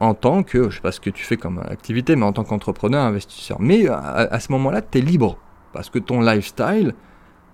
en 0.00 0.14
tant 0.14 0.42
que, 0.42 0.68
je 0.70 0.76
sais 0.76 0.82
pas 0.82 0.92
ce 0.92 1.00
que 1.00 1.10
tu 1.10 1.24
fais 1.24 1.36
comme 1.36 1.58
activité, 1.58 2.16
mais 2.16 2.24
en 2.24 2.32
tant 2.32 2.44
qu'entrepreneur, 2.44 3.04
investisseur. 3.04 3.60
Mais 3.60 3.88
à, 3.88 3.98
à 3.98 4.40
ce 4.40 4.52
moment-là, 4.52 4.82
tu 4.82 4.98
es 4.98 5.00
libre. 5.00 5.38
Parce 5.72 5.90
que 5.90 5.98
ton 5.98 6.20
lifestyle, 6.20 6.94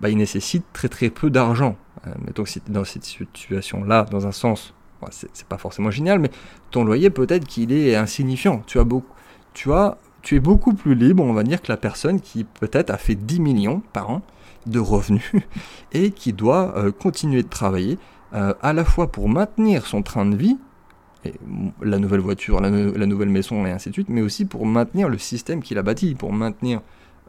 bah, 0.01 0.09
il 0.09 0.17
nécessite 0.17 0.65
très 0.73 0.89
très 0.89 1.09
peu 1.09 1.29
d'argent. 1.29 1.77
Euh, 2.07 2.11
mettons 2.25 2.43
que 2.43 2.49
si 2.49 2.59
tu 2.59 2.69
es 2.69 2.73
dans 2.73 2.83
cette 2.83 3.05
situation-là, 3.05 4.05
dans 4.11 4.27
un 4.27 4.31
sens, 4.31 4.73
c'est 5.09 5.47
pas 5.47 5.57
forcément 5.57 5.91
génial, 5.91 6.19
mais 6.19 6.29
ton 6.71 6.83
loyer 6.83 7.09
peut-être 7.09 7.45
qu'il 7.45 7.71
est 7.71 7.95
insignifiant. 7.95 8.61
Tu 8.65 8.79
as 8.79 8.83
beaucoup, 8.83 9.13
tu 9.53 9.71
as, 9.73 9.97
tu 10.23 10.37
es 10.37 10.39
beaucoup 10.39 10.73
plus 10.73 10.95
libre, 10.95 11.21
on 11.23 11.33
va 11.33 11.43
dire, 11.43 11.61
que 11.61 11.71
la 11.71 11.77
personne 11.77 12.19
qui 12.21 12.45
peut-être 12.45 12.89
a 12.89 12.97
fait 12.97 13.15
10 13.15 13.41
millions 13.41 13.83
par 13.91 14.09
an 14.09 14.21
de 14.65 14.79
revenus 14.79 15.31
et 15.91 16.11
qui 16.11 16.33
doit 16.33 16.75
euh, 16.77 16.91
continuer 16.91 17.43
de 17.43 17.49
travailler 17.49 17.99
euh, 18.33 18.53
à 18.61 18.73
la 18.73 18.85
fois 18.85 19.11
pour 19.11 19.29
maintenir 19.29 19.85
son 19.85 20.01
train 20.01 20.25
de 20.25 20.35
vie, 20.35 20.57
la 21.81 21.99
nouvelle 21.99 22.19
voiture, 22.19 22.59
la, 22.59 22.69
nouvelle 22.69 23.29
maison 23.29 23.65
et 23.65 23.71
ainsi 23.71 23.89
de 23.89 23.93
suite, 23.93 24.09
mais 24.09 24.21
aussi 24.21 24.43
pour 24.43 24.65
maintenir 24.65 25.07
le 25.07 25.17
système 25.17 25.61
qu'il 25.61 25.77
a 25.77 25.83
bâti, 25.83 26.15
pour 26.15 26.33
maintenir 26.33 26.81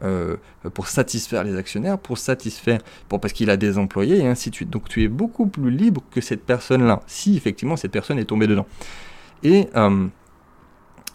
euh, 0.03 0.35
pour 0.73 0.87
satisfaire 0.87 1.45
les 1.45 1.55
actionnaires, 1.55 1.97
pour 1.97 2.17
satisfaire, 2.17 2.81
parce 3.07 3.31
qu'il 3.31 3.49
a 3.49 3.55
des 3.55 3.77
employés 3.77 4.17
et 4.17 4.27
ainsi 4.27 4.49
de 4.49 4.55
suite. 4.55 4.69
Donc 4.69 4.89
tu 4.89 5.03
es 5.03 5.07
beaucoup 5.07 5.47
plus 5.47 5.71
libre 5.71 6.01
que 6.11 6.19
cette 6.19 6.43
personne-là, 6.45 7.01
si 7.07 7.37
effectivement 7.37 7.77
cette 7.77 7.91
personne 7.91 8.19
est 8.19 8.25
tombée 8.25 8.47
dedans. 8.47 8.65
Et 9.43 9.69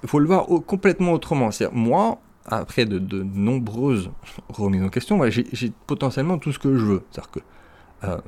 il 0.02 0.08
faut 0.08 0.18
le 0.18 0.26
voir 0.26 0.46
complètement 0.66 1.12
autrement. 1.12 1.50
Moi, 1.72 2.18
après 2.46 2.84
de, 2.86 3.22
nombreuses 3.22 4.10
remises 4.48 4.82
en 4.82 4.88
question, 4.88 5.20
j'ai 5.30 5.72
potentiellement 5.86 6.38
tout 6.38 6.52
ce 6.52 6.58
que 6.58 6.76
je 6.76 6.84
veux. 6.84 7.02
C'est-à-dire 7.10 7.30
que 7.30 7.40
euh, 8.04 8.18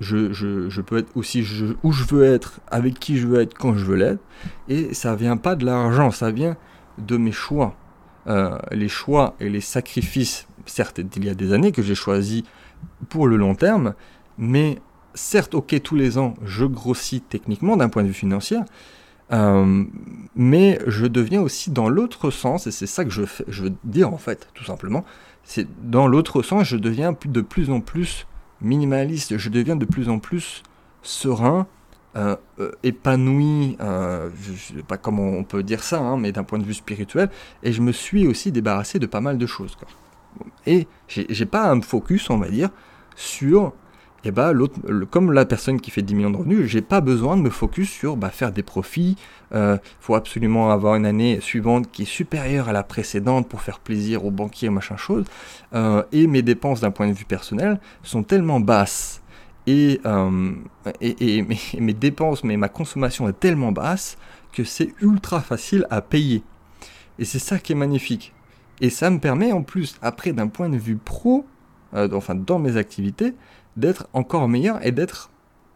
je, 0.00 0.32
je, 0.32 0.80
peux 0.80 0.98
être 0.98 1.10
aussi 1.16 1.44
où 1.82 1.92
je 1.92 2.04
veux 2.04 2.24
être, 2.24 2.60
avec 2.70 2.98
qui 2.98 3.18
je 3.18 3.26
veux 3.26 3.40
être, 3.40 3.54
quand 3.54 3.74
je 3.74 3.84
veux 3.84 3.96
l'être. 3.96 4.22
Et 4.68 4.94
ça 4.94 5.14
vient 5.14 5.36
pas 5.36 5.56
de 5.56 5.66
l'argent, 5.66 6.10
ça 6.10 6.30
vient 6.30 6.56
de 6.98 7.16
mes 7.16 7.32
choix. 7.32 7.74
Euh, 8.26 8.58
les 8.70 8.88
choix 8.88 9.34
et 9.40 9.48
les 9.48 9.60
sacrifices, 9.60 10.46
certes 10.66 11.00
il 11.16 11.24
y 11.24 11.28
a 11.28 11.34
des 11.34 11.52
années 11.52 11.72
que 11.72 11.82
j'ai 11.82 11.94
choisi 11.94 12.44
pour 13.08 13.26
le 13.26 13.36
long 13.36 13.54
terme, 13.54 13.94
mais 14.38 14.78
certes, 15.14 15.54
ok, 15.54 15.80
tous 15.82 15.96
les 15.96 16.18
ans, 16.18 16.34
je 16.44 16.64
grossis 16.64 17.20
techniquement 17.20 17.76
d'un 17.76 17.88
point 17.88 18.02
de 18.02 18.08
vue 18.08 18.14
financier, 18.14 18.58
euh, 19.32 19.84
mais 20.34 20.78
je 20.86 21.06
deviens 21.06 21.40
aussi 21.40 21.70
dans 21.70 21.88
l'autre 21.88 22.30
sens, 22.30 22.66
et 22.66 22.70
c'est 22.70 22.86
ça 22.86 23.04
que 23.04 23.10
je, 23.10 23.22
veux 23.62 23.72
dire 23.84 24.12
en 24.12 24.18
fait, 24.18 24.48
tout 24.54 24.64
simplement, 24.64 25.04
c'est 25.44 25.66
dans 25.88 26.06
l'autre 26.06 26.42
sens, 26.42 26.66
je 26.66 26.76
deviens 26.76 27.14
de 27.24 27.40
plus 27.40 27.70
en 27.70 27.80
plus 27.80 28.26
minimaliste, 28.60 29.38
je 29.38 29.48
deviens 29.48 29.76
de 29.76 29.84
plus 29.84 30.08
en 30.08 30.18
plus 30.18 30.62
serein, 31.02 31.66
euh, 32.16 32.36
euh, 32.58 32.72
épanoui, 32.82 33.76
je 33.80 34.52
ne 34.52 34.56
sais 34.56 34.82
pas 34.86 34.96
comment 34.96 35.28
on 35.28 35.44
peut 35.44 35.62
dire 35.62 35.82
ça, 35.82 36.00
hein, 36.00 36.16
mais 36.16 36.32
d'un 36.32 36.44
point 36.44 36.58
de 36.58 36.64
vue 36.64 36.74
spirituel, 36.74 37.30
et 37.62 37.72
je 37.72 37.80
me 37.80 37.92
suis 37.92 38.26
aussi 38.26 38.52
débarrassé 38.52 38.98
de 38.98 39.06
pas 39.06 39.20
mal 39.20 39.38
de 39.38 39.46
choses. 39.46 39.76
Quoi. 39.76 39.88
Et 40.66 40.86
j'ai 41.08 41.46
pas 41.46 41.70
un 41.70 41.80
focus, 41.80 42.30
on 42.30 42.38
va 42.38 42.48
dire, 42.48 42.70
sur 43.16 43.72
et 44.22 44.28
eh 44.28 44.30
bah, 44.32 44.52
l'autre, 44.52 44.74
comme 45.10 45.32
la 45.32 45.46
personne 45.46 45.80
qui 45.80 45.90
fait 45.90 46.02
10 46.02 46.14
millions 46.14 46.30
de 46.30 46.36
revenus, 46.36 46.66
j'ai 46.66 46.82
pas 46.82 47.00
besoin 47.00 47.38
de 47.38 47.42
me 47.42 47.48
focus 47.48 47.88
sur 47.88 48.18
bah, 48.18 48.28
faire 48.28 48.52
des 48.52 48.62
profits. 48.62 49.16
Euh, 49.54 49.78
faut 49.98 50.14
absolument 50.14 50.70
avoir 50.70 50.96
une 50.96 51.06
année 51.06 51.40
suivante 51.40 51.90
qui 51.90 52.02
est 52.02 52.04
supérieure 52.04 52.68
à 52.68 52.74
la 52.74 52.82
précédente 52.82 53.48
pour 53.48 53.62
faire 53.62 53.78
plaisir 53.78 54.26
aux 54.26 54.30
banquiers, 54.30 54.68
machin 54.68 54.98
chose. 54.98 55.24
Euh, 55.72 56.02
et 56.12 56.26
mes 56.26 56.42
dépenses 56.42 56.82
d'un 56.82 56.90
point 56.90 57.08
de 57.08 57.14
vue 57.14 57.24
personnel 57.24 57.80
sont 58.02 58.22
tellement 58.22 58.60
basses 58.60 59.22
et, 59.66 60.02
euh, 60.04 60.52
et, 61.00 61.40
mes, 61.40 61.58
mes, 61.78 61.94
dépenses, 61.94 62.44
mais 62.44 62.58
ma 62.58 62.68
consommation 62.68 63.26
est 63.26 63.40
tellement 63.40 63.72
basse 63.72 64.18
que 64.52 64.64
c'est 64.64 64.92
ultra 65.00 65.40
facile 65.40 65.86
à 65.88 66.02
payer. 66.02 66.42
Et 67.18 67.24
c'est 67.24 67.38
ça 67.38 67.58
qui 67.58 67.72
est 67.72 67.76
magnifique. 67.76 68.34
Et 68.82 68.90
ça 68.90 69.08
me 69.08 69.18
permet 69.18 69.52
en 69.52 69.62
plus, 69.62 69.96
après 70.02 70.34
d'un 70.34 70.48
point 70.48 70.68
de 70.68 70.76
vue 70.76 70.96
pro, 70.96 71.46
enfin 71.92 72.34
dans 72.34 72.58
mes 72.58 72.76
activités, 72.76 73.34
d'être 73.76 74.08
encore 74.12 74.48
meilleur 74.48 74.84
et 74.84 74.92
d'être 74.92 75.30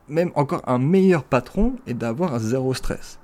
même 0.09 0.31
encore 0.35 0.63
un 0.67 0.79
meilleur 0.79 1.25
patron 1.25 1.75
et 1.87 1.95
d'avoir 1.95 2.39
zéro 2.39 2.75
stress. 2.75 3.19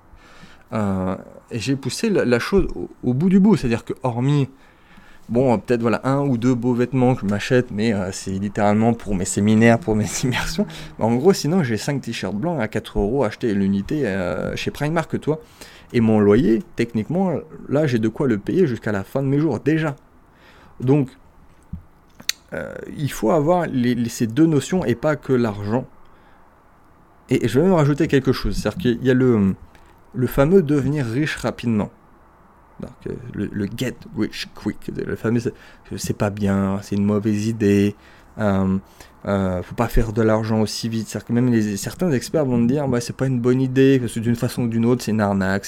Euh, 0.72 1.16
et 1.50 1.58
j'ai 1.58 1.76
poussé 1.76 2.10
la, 2.10 2.38
chose 2.38 2.68
au, 3.02 3.14
bout 3.14 3.28
du 3.28 3.40
bout, 3.40 3.56
c'est-à-dire 3.56 3.84
que 3.84 3.92
hormis, 4.02 4.48
bon, 5.28 5.58
peut-être 5.58 5.82
voilà 5.82 6.00
un 6.04 6.20
ou 6.20 6.38
deux 6.38 6.54
beaux 6.54 6.74
vêtements 6.74 7.14
que 7.14 7.22
je 7.22 7.26
m'achète, 7.26 7.70
mais 7.70 7.92
euh, 7.92 8.12
c'est 8.12 8.30
littéralement 8.30 8.94
pour 8.94 9.14
mes 9.14 9.24
séminaires, 9.24 9.78
pour 9.78 9.96
mes 9.96 10.06
immersions. 10.22 10.66
en 10.98 11.14
gros, 11.16 11.32
sinon 11.32 11.62
j'ai 11.62 11.76
5 11.76 12.00
t-shirts 12.00 12.36
blancs 12.36 12.60
à 12.60 12.68
4 12.68 12.98
euros 12.98 13.24
achetés 13.24 13.52
l'unité 13.52 14.06
euh, 14.06 14.54
chez 14.56 14.70
Primark, 14.70 15.20
toi. 15.20 15.40
Et 15.92 16.00
mon 16.00 16.20
loyer, 16.20 16.62
techniquement, 16.76 17.32
là 17.68 17.88
j'ai 17.88 17.98
de 17.98 18.08
quoi 18.08 18.28
le 18.28 18.38
payer 18.38 18.68
jusqu'à 18.68 18.92
la 18.92 19.02
fin 19.02 19.22
de 19.22 19.26
mes 19.26 19.40
jours 19.40 19.58
déjà. 19.58 19.96
Donc 20.78 21.08
euh, 22.52 22.74
il 22.96 23.10
faut 23.10 23.30
avoir 23.30 23.66
ces 24.08 24.26
deux 24.26 24.46
notions 24.46 24.84
et 24.84 24.94
pas 24.94 25.16
que 25.16 25.32
l'argent. 25.32 25.86
Et, 27.28 27.46
je 27.46 27.60
vais 27.60 27.66
même 27.66 27.74
rajouter 27.74 28.08
quelque 28.08 28.32
chose, 28.32 28.56
c'est-à-dire 28.56 28.78
qu'il 28.78 29.04
y 29.04 29.10
a 29.10 29.14
le, 29.14 29.54
fameux 30.26 30.62
devenir 30.62 31.06
riche 31.06 31.36
rapidement. 31.36 31.90
le, 33.34 33.68
get 33.76 33.94
rich 34.18 34.48
quick, 34.54 34.90
le 34.94 35.14
fameux 35.14 35.40
c'est 35.96 36.16
pas 36.16 36.30
bien, 36.30 36.80
c'est 36.82 36.96
une 36.96 37.04
mauvaise 37.04 37.46
idée, 37.46 37.94
euh, 38.38 38.78
euh, 39.26 39.62
faut 39.62 39.74
pas 39.74 39.88
faire 39.88 40.12
de 40.12 40.22
l'argent 40.22 40.60
aussi 40.60 40.88
vite. 40.88 41.08
C'est-à-dire 41.08 41.28
que 41.28 41.32
même 41.32 41.76
certains 41.76 42.10
experts 42.10 42.46
vont 42.46 42.64
dire 42.64 42.88
bah, 42.88 43.00
c'est 43.00 43.16
pas 43.16 43.26
une 43.26 43.40
bonne 43.40 43.60
idée, 43.60 44.00
parce 44.00 44.14
que 44.14 44.20
d'une 44.20 44.36
façon 44.36 44.62
ou 44.62 44.68
d'une 44.68 44.86
autre 44.86 45.04
c'est 45.04 45.12
une 45.12 45.20
arnaque, 45.20 45.66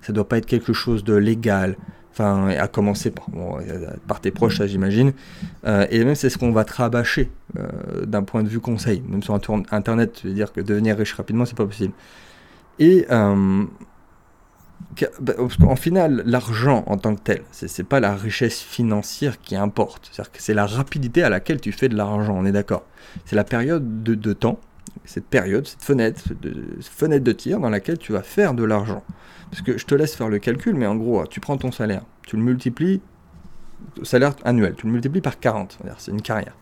ça 0.00 0.12
doit 0.12 0.28
pas 0.28 0.38
être 0.38 0.46
quelque 0.46 0.72
chose 0.72 1.04
de 1.04 1.14
légal. 1.14 1.76
Enfin, 2.14 2.46
à 2.50 2.68
commencer 2.68 3.12
par, 4.06 4.20
tes 4.20 4.30
proches, 4.30 4.58
ça 4.58 4.68
j'imagine. 4.68 5.12
Euh, 5.66 5.84
et 5.90 6.04
même 6.04 6.14
c'est 6.14 6.30
ce 6.30 6.38
qu'on 6.38 6.52
va 6.52 6.64
te 6.64 6.72
rabâcher 6.72 7.28
euh, 7.58 8.06
d'un 8.06 8.22
point 8.22 8.44
de 8.44 8.48
vue 8.48 8.60
conseil. 8.60 9.02
Même 9.08 9.20
sur 9.20 9.34
Internet, 9.34 10.12
tu 10.12 10.28
veux 10.28 10.32
dire 10.32 10.52
que 10.52 10.60
devenir 10.60 10.96
riche 10.96 11.12
rapidement, 11.14 11.44
c'est 11.44 11.56
pas 11.56 11.66
possible. 11.66 11.92
Et 12.78 13.04
euh, 13.10 13.64
bah, 15.20 15.32
en 15.66 15.74
final, 15.74 16.22
l'argent 16.24 16.84
en 16.86 16.98
tant 16.98 17.16
que 17.16 17.20
tel, 17.20 17.42
c'est 17.50 17.82
pas 17.82 17.98
la 17.98 18.14
richesse 18.14 18.60
financière 18.60 19.40
qui 19.40 19.56
importe. 19.56 20.10
Que 20.32 20.40
c'est 20.40 20.54
la 20.54 20.66
rapidité 20.66 21.24
à 21.24 21.28
laquelle 21.28 21.60
tu 21.60 21.72
fais 21.72 21.88
de 21.88 21.96
l'argent, 21.96 22.36
on 22.36 22.44
est 22.44 22.52
d'accord. 22.52 22.84
C'est 23.24 23.34
la 23.36 23.44
période 23.44 24.04
de, 24.04 24.14
de, 24.14 24.32
temps, 24.32 24.60
cette 25.04 25.26
période, 25.26 25.66
cette 25.66 25.82
fenêtre, 25.82 26.22
de, 26.40 26.64
fenêtre 26.80 27.24
de 27.24 27.32
tir 27.32 27.60
dans 27.60 27.70
laquelle 27.70 27.98
tu 27.98 28.12
vas 28.12 28.22
faire 28.22 28.54
de 28.54 28.64
l'argent. 28.64 29.02
Parce 29.50 29.62
que 29.62 29.78
je 29.78 29.86
te 29.86 29.94
laisse 29.94 30.14
faire 30.14 30.28
le 30.28 30.38
calcul, 30.38 30.74
mais 30.74 30.86
en 30.86 30.96
gros, 30.96 31.26
tu 31.26 31.40
prends 31.40 31.56
ton 31.56 31.72
salaire, 31.72 32.02
tu 32.26 32.36
le 32.36 32.42
multiplies, 32.42 33.00
salaire 34.02 34.34
annuel, 34.44 34.74
tu 34.76 34.86
le 34.86 34.92
multiplies 34.92 35.20
par 35.20 35.38
40, 35.38 35.78
c'est 35.98 36.10
une 36.10 36.22
carrière. 36.22 36.56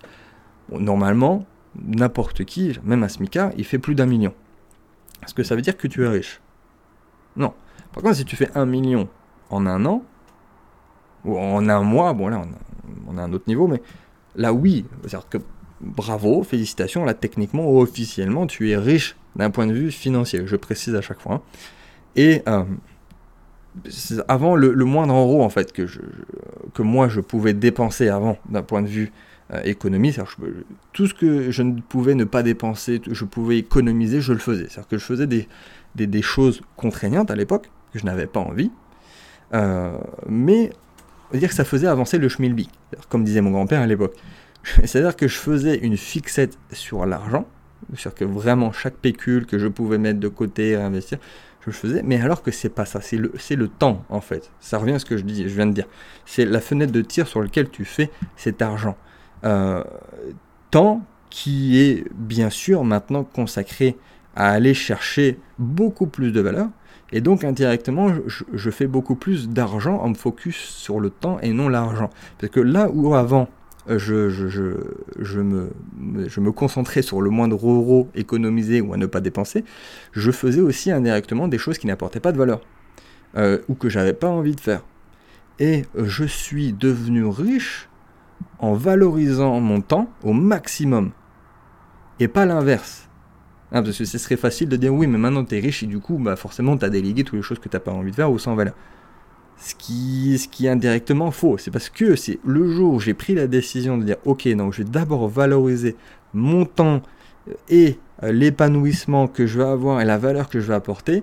normalement, 0.70 1.46
n'importe 1.76 2.44
qui, 2.44 2.78
même 2.82 3.02
un 3.02 3.08
SMICA, 3.08 3.52
il 3.56 3.64
fait 3.64 3.78
plus 3.78 3.94
d'un 3.94 4.06
million. 4.06 4.34
Est-ce 5.24 5.34
que 5.34 5.42
ça 5.42 5.54
veut 5.54 5.62
dire 5.62 5.76
que 5.76 5.86
tu 5.86 6.04
es 6.04 6.08
riche? 6.08 6.40
Non. 7.36 7.54
Par 7.92 8.02
contre, 8.02 8.16
si 8.16 8.24
tu 8.24 8.36
fais 8.36 8.50
un 8.54 8.66
million 8.66 9.08
en 9.50 9.66
un 9.66 9.84
an, 9.86 10.02
ou 11.24 11.38
en 11.38 11.68
un 11.68 11.82
mois, 11.82 12.12
bon 12.12 12.28
là, 12.28 12.42
on 13.06 13.16
a, 13.16 13.22
un 13.22 13.32
autre 13.32 13.44
niveau, 13.46 13.68
mais 13.68 13.80
là, 14.34 14.52
oui. 14.52 14.84
C'est-à-dire 15.02 15.28
que 15.28 15.38
bravo, 15.82 16.42
félicitations, 16.42 17.04
là, 17.04 17.14
techniquement, 17.14 17.70
officiellement, 17.76 18.46
tu 18.46 18.70
es 18.70 18.76
riche 18.76 19.16
d'un 19.36 19.50
point 19.50 19.66
de 19.66 19.72
vue 19.72 19.90
financier. 19.90 20.42
Je 20.46 20.56
précise 20.56 20.94
à 20.94 21.00
chaque 21.00 21.20
fois. 21.20 21.34
Hein. 21.34 21.40
Et 22.16 22.42
euh, 22.46 22.64
avant 24.28 24.54
le, 24.54 24.84
moindre 24.84 25.14
euro 25.14 25.42
en 25.42 25.48
fait 25.48 25.72
que, 25.72 25.86
je, 25.86 26.00
que 26.74 26.82
moi 26.82 27.08
je 27.08 27.20
pouvais 27.20 27.54
dépenser 27.54 28.08
avant 28.08 28.36
d'un 28.48 28.62
point 28.62 28.82
de 28.82 28.86
vue 28.86 29.12
euh, 29.52 29.62
économie, 29.64 30.14
tout 30.92 31.06
ce 31.06 31.14
que 31.14 31.50
je 31.50 31.62
ne 31.62 31.80
pouvais 31.80 32.14
ne 32.14 32.24
pas 32.24 32.42
dépenser, 32.42 33.00
je 33.10 33.24
pouvais 33.24 33.58
économiser, 33.58 34.20
je 34.20 34.32
le 34.32 34.38
faisais. 34.38 34.66
C'est-à-dire 34.68 34.88
que 34.88 34.98
je 34.98 35.04
faisais 35.04 35.26
des, 35.26 35.48
des, 35.94 36.22
choses 36.22 36.62
contraignantes 36.76 37.30
à 37.30 37.36
l'époque, 37.36 37.70
que 37.92 37.98
je 37.98 38.04
n'avais 38.04 38.26
pas 38.26 38.40
envie, 38.40 38.70
euh, 39.54 39.96
mais 40.28 40.70
dire 41.32 41.48
que 41.48 41.54
ça 41.54 41.64
faisait 41.64 41.86
avancer 41.86 42.18
le 42.18 42.28
schmilblick, 42.28 42.70
comme 43.08 43.24
disait 43.24 43.40
mon 43.40 43.50
grand-père 43.50 43.80
à 43.80 43.86
l'époque. 43.86 44.14
C'est-à-dire 44.85 45.16
que 45.16 45.28
je 45.28 45.37
faisais 45.37 45.78
une 45.78 45.97
fixette 45.97 46.59
sur 46.73 47.04
l'argent, 47.07 47.47
c'est-à-dire 47.95 48.14
que 48.14 48.25
vraiment 48.25 48.73
chaque 48.73 48.95
pécule 48.95 49.47
que 49.47 49.59
je 49.59 49.66
pouvais 49.66 49.99
mettre 49.99 50.21
de 50.21 50.28
côté, 50.28 50.76
réinvestir, 50.76 51.19
je 51.61 51.66
le 51.66 51.73
faisais, 51.73 52.02
mais 52.04 52.21
alors 52.21 52.42
que 52.42 52.50
c'est 52.50 52.69
pas 52.69 52.85
ça, 52.85 53.00
c'est 53.00 53.16
le, 53.16 53.33
le 53.50 53.69
temps 53.69 54.04
en 54.09 54.21
fait. 54.21 54.50
Ça 54.61 54.78
revient 54.78 54.95
à 54.95 54.99
ce 54.99 55.04
que 55.04 55.16
je, 55.16 55.23
dis, 55.23 55.42
je 55.42 55.54
viens 55.54 55.66
de 55.66 55.73
dire. 55.73 55.87
C'est 56.26 56.45
la 56.45 56.61
fenêtre 56.61 56.92
de 56.92 57.02
tir 57.02 57.26
sur 57.28 57.40
laquelle 57.40 57.71
tu 57.71 57.85
fais 57.85 58.11
cet 58.37 58.62
argent. 58.62 58.97
Euh, 59.45 59.83
temps 60.71 61.04
qui 61.31 61.81
est 61.81 62.04
bien 62.14 62.50
sûr 62.50 62.85
maintenant 62.85 63.25
consacré 63.25 63.97
à 64.35 64.50
aller 64.50 64.75
chercher 64.75 65.38
beaucoup 65.59 66.07
plus 66.07 66.33
de 66.33 66.40
valeur. 66.40 66.69
Et 67.12 67.21
donc 67.21 67.45
indirectement, 67.45 68.09
je 68.26 68.71
fais 68.71 68.87
beaucoup 68.87 69.14
plus 69.14 69.49
d'argent 69.49 69.99
en 69.99 70.09
me 70.09 70.14
focus 70.14 70.57
sur 70.57 70.99
le 70.99 71.11
temps 71.11 71.38
et 71.40 71.52
non 71.52 71.69
l'argent. 71.69 72.09
Parce 72.38 72.50
que 72.50 72.61
là 72.61 72.88
où 72.90 73.14
avant, 73.14 73.49
je, 73.88 74.28
je, 74.28 75.40
me, 75.40 76.52
concentrais 76.52 77.02
sur 77.02 77.20
le 77.20 77.30
moindre 77.30 77.56
euro 77.56 78.08
économisé 78.14 78.80
ou 78.80 78.92
à 78.92 78.96
ne 78.96 79.06
pas 79.06 79.20
dépenser, 79.20 79.64
je 80.12 80.30
faisais 80.30 80.60
aussi 80.60 80.90
indirectement 80.90 81.48
des 81.48 81.58
choses 81.58 81.78
qui 81.78 81.86
n'apportaient 81.86 82.20
pas 82.20 82.32
de 82.32 82.38
valeur 82.38 82.60
euh, 83.36 83.58
ou 83.68 83.74
que 83.74 83.88
j'avais 83.88 84.12
pas 84.12 84.28
envie 84.28 84.54
de 84.54 84.60
faire. 84.60 84.82
Et 85.58 85.84
je 85.96 86.24
suis 86.24 86.72
devenu 86.72 87.24
riche 87.24 87.88
en 88.58 88.74
valorisant 88.74 89.60
mon 89.60 89.80
temps 89.80 90.08
au 90.22 90.32
maximum 90.32 91.10
et 92.20 92.28
pas 92.28 92.46
l'inverse. 92.46 93.08
Hein, 93.72 93.82
parce 93.82 93.96
que 93.96 94.04
ce 94.04 94.18
serait 94.18 94.36
facile 94.36 94.68
de 94.68 94.76
dire 94.76 94.92
oui, 94.92 95.06
mais 95.06 95.18
maintenant 95.18 95.44
tu 95.44 95.56
es 95.56 95.60
riche 95.60 95.82
et 95.82 95.86
du 95.86 95.98
coup, 95.98 96.18
bah, 96.18 96.36
forcément, 96.36 96.76
tu 96.76 96.84
as 96.84 96.90
délégué 96.90 97.24
toutes 97.24 97.36
les 97.36 97.42
choses 97.42 97.58
que 97.58 97.68
tu 97.68 97.76
n'as 97.76 97.80
pas 97.80 97.90
envie 97.90 98.10
de 98.10 98.16
faire 98.16 98.30
ou 98.30 98.38
sans 98.38 98.54
valeur. 98.54 98.74
Ce 99.64 99.76
qui, 99.76 100.38
ce 100.38 100.49
qui 100.49 100.66
est 100.66 100.71
indirectement 100.71 101.31
faux. 101.31 101.57
C'est 101.57 101.71
parce 101.71 101.88
que 101.88 102.16
c'est 102.16 102.40
le 102.45 102.69
jour 102.73 102.95
où 102.95 103.00
j'ai 103.00 103.14
pris 103.14 103.37
la 103.37 103.47
décision 103.47 103.97
de 103.97 104.02
dire 104.02 104.16
ok, 104.25 104.49
donc 104.57 104.73
je 104.73 104.83
vais 104.83 104.88
d'abord 104.88 105.28
valoriser 105.28 105.95
mon 106.35 106.64
temps 106.64 107.00
et 107.69 107.99
euh, 108.25 108.33
l'épanouissement 108.33 109.28
que 109.28 109.47
je 109.47 109.59
vais 109.59 109.69
avoir 109.69 110.00
et 110.00 110.04
la 110.04 110.19
valeur 110.19 110.49
que 110.49 110.59
je 110.59 110.66
vais 110.66 110.75
apporter, 110.75 111.23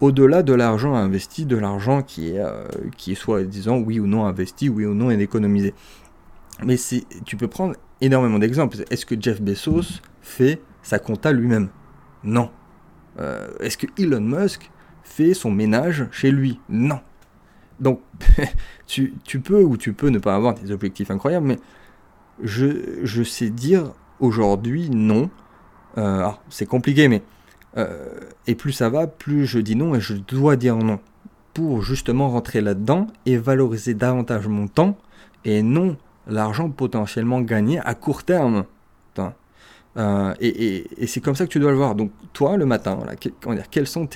au-delà 0.00 0.42
de 0.42 0.52
l'argent 0.52 0.96
investi, 0.96 1.46
de 1.46 1.56
l'argent 1.56 2.02
qui 2.02 2.30
est, 2.30 2.40
euh, 2.40 2.66
qui 2.96 3.16
disant 3.46 3.78
oui 3.78 4.00
ou 4.00 4.08
non 4.08 4.26
investi, 4.26 4.68
oui 4.68 4.84
ou 4.84 4.94
non 4.94 5.10
économisé. 5.10 5.72
Mais 6.64 6.76
tu 7.24 7.36
peux 7.36 7.48
prendre 7.48 7.76
énormément 8.00 8.40
d'exemples. 8.40 8.78
Est-ce 8.90 9.06
que 9.06 9.14
Jeff 9.20 9.40
Bezos 9.40 10.00
fait 10.22 10.60
sa 10.82 10.98
compta 10.98 11.30
lui-même? 11.30 11.68
Non. 12.24 12.50
Euh, 13.20 13.48
est-ce 13.60 13.78
que 13.78 13.86
Elon 13.96 14.20
Musk 14.20 14.72
fait 15.04 15.34
son 15.34 15.52
ménage 15.52 16.06
chez 16.10 16.32
lui? 16.32 16.58
Non. 16.68 17.00
Donc, 17.80 18.00
tu, 18.86 19.12
peux 19.42 19.62
ou 19.62 19.76
tu 19.76 19.92
peux 19.92 20.08
ne 20.08 20.18
pas 20.18 20.34
avoir 20.34 20.54
des 20.54 20.70
objectifs 20.70 21.10
incroyables, 21.10 21.46
mais 21.46 21.58
je, 22.42 23.22
sais 23.22 23.50
dire 23.50 23.92
aujourd'hui 24.20 24.90
non. 24.90 25.30
Euh, 25.98 26.28
c'est 26.48 26.66
compliqué, 26.66 27.08
mais. 27.08 27.22
Euh, 27.76 28.20
et 28.46 28.54
plus 28.54 28.72
ça 28.72 28.88
va, 28.88 29.06
plus 29.06 29.44
je 29.44 29.58
dis 29.58 29.76
non 29.76 29.94
et 29.94 30.00
je 30.00 30.14
dois 30.14 30.56
dire 30.56 30.76
non. 30.76 30.98
Pour 31.52 31.82
justement 31.82 32.30
rentrer 32.30 32.62
là-dedans 32.62 33.06
et 33.26 33.36
valoriser 33.36 33.92
davantage 33.92 34.46
mon 34.46 34.66
temps 34.66 34.96
et 35.44 35.62
non 35.62 35.96
l'argent 36.26 36.70
potentiellement 36.70 37.40
gagné 37.42 37.78
à 37.80 37.94
court 37.94 38.24
terme. 38.24 38.64
Euh, 39.96 40.34
et, 40.40 41.06
c'est 41.06 41.20
comme 41.20 41.34
ça 41.34 41.46
que 41.46 41.50
tu 41.50 41.58
dois 41.58 41.70
le 41.70 41.76
voir. 41.76 41.94
Donc 41.94 42.12
toi, 42.32 42.56
le 42.56 42.66
matin, 42.66 42.98
quelles 43.70 43.86
sont 43.86 44.08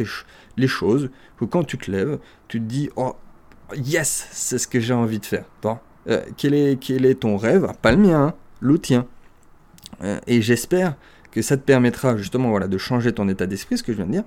les 0.57 0.67
choses 0.67 1.11
que 1.39 1.45
quand 1.45 1.65
tu 1.65 1.79
te 1.79 1.91
lèves, 1.91 2.19
tu 2.49 2.61
te 2.61 2.65
dis, 2.65 2.91
oh, 2.97 3.17
yes, 3.77 4.29
c'est 4.33 4.59
ce 4.59 4.67
que 4.67 4.81
j'ai 4.81 4.95
envie 4.95 5.19
de 5.19 5.27
faire. 5.27 5.45
Euh, 6.09 6.23
quel, 6.37 6.55
est, 6.55 7.21
ton 7.21 7.37
rêve? 7.37 7.73
Pas 7.83 7.93
le 7.93 7.99
mien, 7.99 8.29
hein, 8.29 8.35
le 8.61 8.79
tien. 8.79 9.07
Euh, 10.03 10.19
et 10.27 10.43
j'espère 10.43 10.95
que 11.31 11.43
ça 11.43 11.57
te 11.57 11.63
permettra 11.63 12.17
justement 12.17 12.59
de 12.59 12.79
changer 12.79 13.13
ton 13.13 13.29
état 13.29 13.47
d'esprit, 13.47 13.79
ce 13.79 13.83
que 13.83 13.93
je 13.93 13.99
viens 13.99 14.07
de 14.07 14.13
dire, 14.13 14.25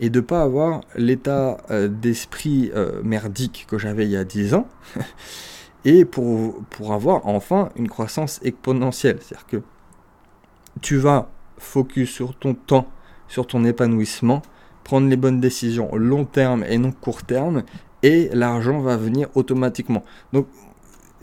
et 0.00 0.08
de 0.08 0.20
ne 0.20 0.24
pas 0.24 0.42
avoir 0.42 0.82
l'état 0.94 1.58
d'esprit 1.70 2.70
merdique 3.02 3.66
que 3.68 3.76
j'avais 3.76 4.04
il 4.04 4.10
y 4.10 4.16
a 4.16 4.24
10 4.24 4.54
ans, 4.54 4.66
et 5.84 6.04
pour 6.06 6.64
avoir 6.90 7.26
enfin 7.26 7.70
une 7.76 7.88
croissance 7.88 8.40
exponentielle. 8.42 9.18
C'est-à-dire 9.20 9.46
que 9.46 9.62
tu 10.80 10.96
vas 10.96 11.28
focus 11.58 12.10
sur 12.10 12.34
ton 12.34 12.54
temps, 12.54 12.88
sur 13.28 13.46
ton 13.46 13.64
épanouissement, 13.64 14.42
prendre 14.84 15.08
les 15.08 15.16
bonnes 15.16 15.40
décisions 15.40 15.94
long 15.96 16.24
terme 16.24 16.64
et 16.68 16.78
non 16.78 16.92
court 16.92 17.22
terme, 17.22 17.64
et 18.02 18.28
l'argent 18.32 18.80
va 18.80 18.96
venir 18.96 19.28
automatiquement. 19.34 20.04
Donc 20.32 20.46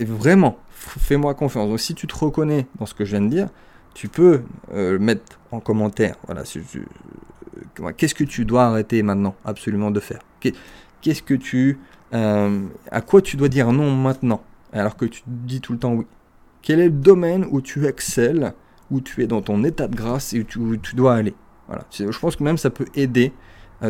vraiment, 0.00 0.58
fais-moi 0.70 1.34
confiance. 1.34 1.68
Donc 1.68 1.80
si 1.80 1.94
tu 1.94 2.06
te 2.06 2.16
reconnais 2.16 2.66
dans 2.78 2.86
ce 2.86 2.94
que 2.94 3.04
je 3.04 3.12
viens 3.12 3.22
de 3.22 3.28
dire, 3.28 3.48
tu 3.94 4.08
peux 4.08 4.42
euh, 4.72 4.98
mettre 4.98 5.38
en 5.52 5.60
commentaire. 5.60 6.16
Voilà, 6.26 6.42
euh, 6.42 7.92
qu'est-ce 7.96 8.14
que 8.14 8.24
tu 8.24 8.44
dois 8.44 8.64
arrêter 8.64 9.02
maintenant 9.02 9.34
absolument 9.44 9.90
de 9.90 10.00
faire? 10.00 10.20
Qu'est-ce 10.40 11.22
que 11.22 11.34
tu, 11.34 11.78
euh, 12.12 12.60
à 12.90 13.00
quoi 13.00 13.22
tu 13.22 13.36
dois 13.36 13.48
dire 13.48 13.72
non 13.72 13.90
maintenant 13.94 14.42
alors 14.72 14.96
que 14.96 15.04
tu 15.04 15.22
dis 15.26 15.60
tout 15.60 15.72
le 15.72 15.78
temps 15.78 15.94
oui? 15.94 16.06
Quel 16.60 16.80
est 16.80 16.86
le 16.86 16.90
domaine 16.90 17.46
où 17.50 17.60
tu 17.60 17.86
excelles 17.86 18.54
où 18.90 19.00
tu 19.00 19.22
es 19.22 19.26
dans 19.26 19.42
ton 19.42 19.62
état 19.64 19.86
de 19.86 19.94
grâce 19.94 20.32
et 20.32 20.40
où 20.40 20.76
tu, 20.76 20.96
dois 20.96 21.14
aller? 21.14 21.34
Voilà. 21.68 21.84
Je 21.90 22.18
pense 22.18 22.36
que 22.36 22.42
même 22.42 22.56
ça 22.56 22.70
peut 22.70 22.86
aider 22.94 23.32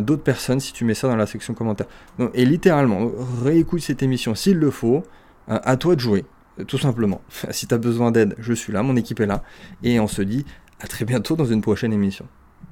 d'autres 0.00 0.22
personnes 0.22 0.60
si 0.60 0.72
tu 0.72 0.84
mets 0.84 0.94
ça 0.94 1.08
dans 1.08 1.16
la 1.16 1.26
section 1.26 1.54
commentaires. 1.54 1.86
et 2.34 2.44
littéralement, 2.44 3.10
réécoute 3.42 3.80
cette 3.80 4.02
émission 4.02 4.34
s'il 4.34 4.58
le 4.58 4.70
faut, 4.70 5.02
euh, 5.48 5.58
à 5.62 5.76
toi 5.76 5.94
de 5.94 6.00
jouer, 6.00 6.24
tout 6.66 6.78
simplement. 6.78 7.20
si 7.50 7.66
tu 7.66 7.74
as 7.74 7.78
besoin 7.78 8.10
d'aide, 8.10 8.34
je 8.38 8.52
suis 8.52 8.72
là, 8.72 8.82
mon 8.82 8.96
équipe 8.96 9.20
est 9.20 9.26
là, 9.26 9.42
et 9.82 10.00
on 10.00 10.06
se 10.06 10.22
dit 10.22 10.44
à 10.80 10.86
très 10.86 11.04
bientôt 11.04 11.36
dans 11.36 11.46
une 11.46 11.60
prochaine 11.60 11.92
émission. 11.92 12.26